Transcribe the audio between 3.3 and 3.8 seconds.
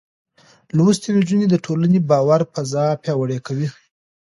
کوي.